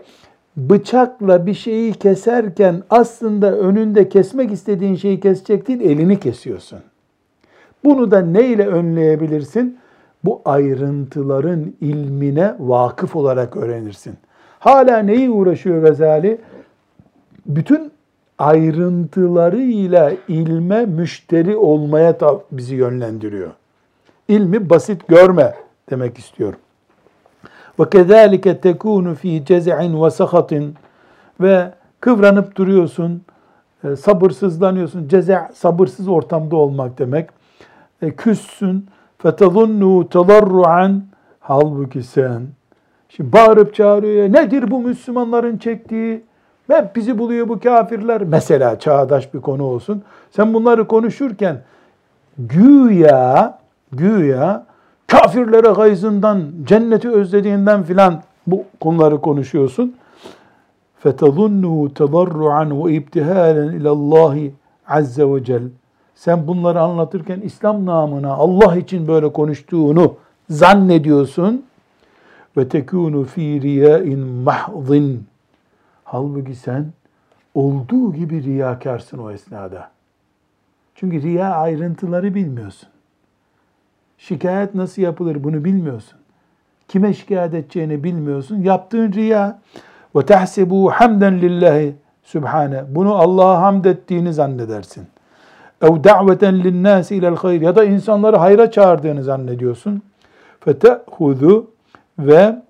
[0.57, 6.79] bıçakla bir şeyi keserken aslında önünde kesmek istediğin şeyi kesecek değil, elini kesiyorsun.
[7.83, 9.77] Bunu da neyle önleyebilirsin?
[10.23, 14.13] Bu ayrıntıların ilmine vakıf olarak öğrenirsin.
[14.59, 16.41] Hala neyi uğraşıyor Gazali?
[17.45, 17.91] Bütün
[18.39, 22.17] ayrıntılarıyla ilme müşteri olmaya
[22.51, 23.49] bizi yönlendiriyor.
[24.27, 25.55] İlmi basit görme
[25.89, 26.59] demek istiyorum.
[27.79, 30.75] Ve kezalike tekunu fi cez'in ve sahatin
[31.41, 33.21] ve kıvranıp duruyorsun,
[33.83, 35.07] e, sabırsızlanıyorsun.
[35.07, 37.29] Ceze sabırsız ortamda olmak demek.
[38.01, 38.85] E, küssün
[39.17, 41.03] fetezunnu tedarruan
[41.39, 42.41] Halbuki sen
[43.09, 46.23] şimdi bağırıp çağırıyor ya nedir bu Müslümanların çektiği?
[46.68, 48.22] Hep bizi buluyor bu kafirler.
[48.22, 50.02] Mesela çağdaş bir konu olsun.
[50.30, 51.62] Sen bunları konuşurken
[52.38, 53.58] güya
[53.92, 54.66] güya
[55.06, 59.94] kafirlere gayzından, cenneti özlediğinden filan bu konuları konuşuyorsun.
[61.04, 64.50] فَتَظُنُّهُ تَضَرُّعًا وَاِبْتِهَالًا اِلَى اللّٰهِ
[64.88, 65.68] عَزَّ وَجَلَّ
[66.14, 70.14] Sen bunları anlatırken İslam namına Allah için böyle konuştuğunu
[70.50, 71.64] zannediyorsun.
[72.56, 75.26] Ve tekunu fi riyain mahdin.
[76.11, 76.85] Halbuki sen
[77.53, 79.89] olduğu gibi riyakarsın o esnada.
[80.95, 82.89] Çünkü riya ayrıntıları bilmiyorsun.
[84.17, 86.19] Şikayet nasıl yapılır bunu bilmiyorsun.
[86.87, 88.55] Kime şikayet edeceğini bilmiyorsun.
[88.55, 89.59] Yaptığın riya
[90.15, 92.83] ve tahsibu hamden lillahi subhane.
[92.89, 95.07] Bunu Allah'a hamd ettiğini zannedersin.
[95.81, 100.01] Ev da'veten linnâsi ilel hayr ya da insanları hayra çağırdığını zannediyorsun.
[100.59, 101.71] Fetehuzu
[102.19, 102.61] ve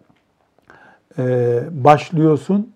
[1.18, 2.74] e, başlıyorsun.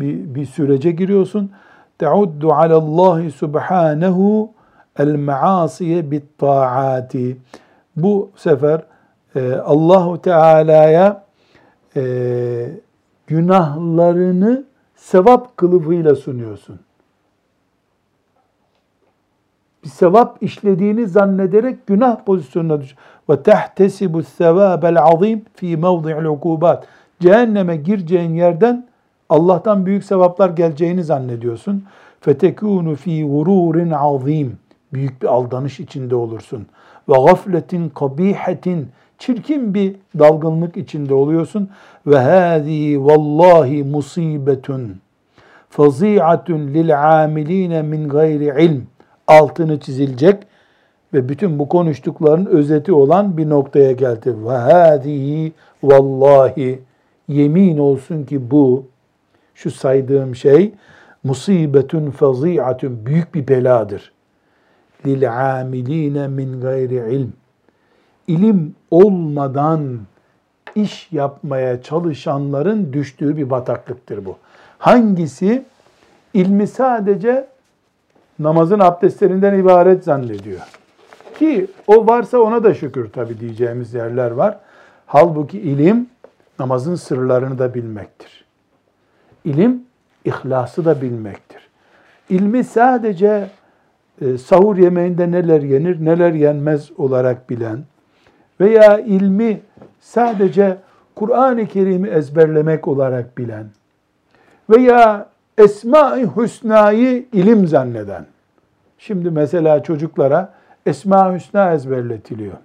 [0.00, 1.50] Bir, bir sürece giriyorsun.
[1.98, 4.50] Teuddu alallahi subhanehu
[4.98, 7.36] el maasiye bit taati.
[7.96, 8.82] Bu sefer
[9.36, 11.24] e, Allahu Teala'ya
[11.96, 12.02] e,
[13.26, 14.64] günahlarını
[14.96, 16.80] sevap kılıfıyla sunuyorsun.
[19.84, 22.94] Bir sevap işlediğini zannederek günah pozisyonuna düş.
[23.30, 26.86] Ve tehtesibu sevabel azim fi mevdi'il ukubat.
[27.20, 28.86] Cehenneme gireceğin yerden
[29.28, 31.84] Allah'tan büyük sevaplar geleceğini zannediyorsun.
[32.20, 34.58] Fetekunu fi gururin azim.
[34.92, 36.66] Büyük bir aldanış içinde olursun.
[37.08, 41.70] Ve gafletin kabihetin çirkin bir dalgınlık içinde oluyorsun.
[42.06, 45.00] Ve hâzî vallahi musibetun
[45.76, 48.82] fazi'atun lil amiline min gayri ilm
[49.26, 50.42] altını çizilecek
[51.14, 54.34] ve bütün bu konuştukların özeti olan bir noktaya geldi.
[54.46, 55.52] Ve hâzihi
[55.82, 56.80] vallahi
[57.28, 58.84] yemin olsun ki bu
[59.54, 60.72] şu saydığım şey
[61.24, 64.12] musibetun fazi'atun büyük bir beladır.
[65.06, 67.32] Lil amiline min gayri ilm
[68.26, 69.98] ilim olmadan
[70.74, 74.36] iş yapmaya çalışanların düştüğü bir bataklıktır bu.
[74.78, 75.64] Hangisi
[76.34, 77.46] ilmi sadece
[78.38, 80.60] namazın abdestlerinden ibaret zannediyor.
[81.38, 84.58] Ki o varsa ona da şükür tabi diyeceğimiz yerler var.
[85.06, 86.06] Halbuki ilim
[86.58, 88.43] namazın sırlarını da bilmektir.
[89.44, 89.82] İlim
[90.24, 91.68] ihlası da bilmektir.
[92.28, 93.50] İlmi sadece
[94.20, 97.78] e, sahur yemeğinde neler yenir, neler yenmez olarak bilen,
[98.60, 99.60] veya ilmi
[100.00, 100.76] sadece
[101.14, 103.66] Kur'an-ı Kerim'i ezberlemek olarak bilen
[104.70, 105.26] veya
[105.58, 108.26] Esma-i Hüsna'yı ilim zanneden.
[108.98, 110.52] Şimdi mesela çocuklara
[110.86, 112.56] Esma-i Hüsna ezberletiliyor.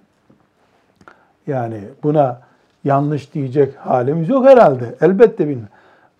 [1.46, 2.40] Yani buna
[2.84, 4.94] yanlış diyecek halimiz yok herhalde.
[5.00, 5.68] Elbette bilmem.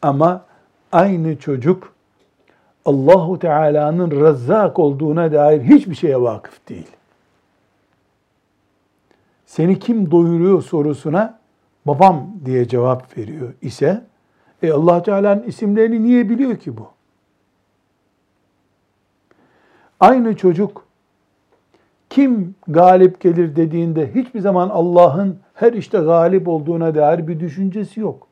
[0.03, 0.45] Ama
[0.93, 1.93] aynı çocuk
[2.85, 6.91] Allahu Teala'nın Rezzak olduğuna dair hiçbir şeye vakıf değil
[9.51, 11.39] seni kim doyuruyor sorusuna
[11.87, 14.05] babam diye cevap veriyor ise
[14.63, 16.89] e Allah Teala'nın isimlerini niye biliyor ki bu?
[20.01, 20.87] Aynı çocuk
[22.11, 28.30] kim galip gelir dediğinde hiçbir zaman Allah'ın her işte galip olduğuna dair bir düşüncesi yok.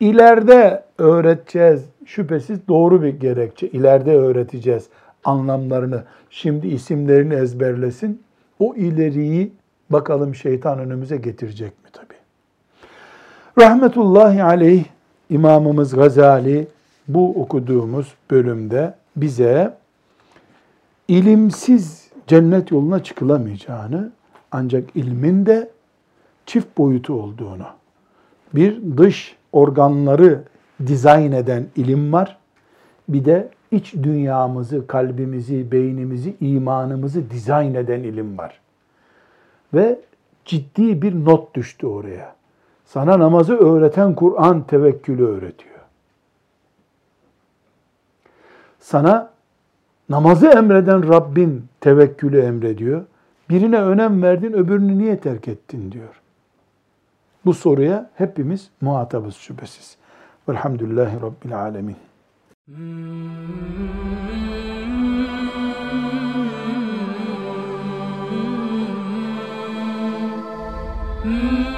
[0.00, 3.68] İleride öğreteceğiz şüphesiz doğru bir gerekçe.
[3.68, 4.88] İleride öğreteceğiz
[5.24, 6.02] anlamlarını.
[6.30, 8.22] Şimdi isimlerini ezberlesin.
[8.58, 9.52] O ileriyi
[9.90, 12.14] Bakalım şeytan önümüze getirecek mi tabi.
[13.58, 14.84] Rahmetullahi aleyh
[15.30, 16.68] İmamımız Gazali
[17.08, 19.74] bu okuduğumuz bölümde bize
[21.08, 24.12] ilimsiz cennet yoluna çıkılamayacağını
[24.52, 25.70] ancak ilmin de
[26.46, 27.66] çift boyutu olduğunu,
[28.54, 30.42] bir dış organları
[30.86, 32.38] dizayn eden ilim var,
[33.08, 38.60] bir de iç dünyamızı, kalbimizi, beynimizi, imanımızı dizayn eden ilim var
[39.74, 39.98] ve
[40.44, 42.34] ciddi bir not düştü oraya.
[42.84, 45.78] Sana namazı öğreten Kur'an tevekkülü öğretiyor.
[48.80, 49.30] Sana
[50.08, 53.04] namazı emreden Rabbin tevekkülü emrediyor.
[53.50, 56.20] Birine önem verdin, öbürünü niye terk ettin diyor.
[57.48, 59.96] Bu soruya hepimiz muhatabız şüphesiz.
[60.48, 61.96] Velhamdülillahi Rabbil Alemin.
[71.24, 71.77] Mm-hmm.